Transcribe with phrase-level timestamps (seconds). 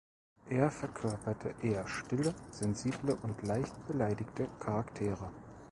[0.49, 5.29] Er verkörperte eher stille, sensible und leicht beleidigte Charaktere.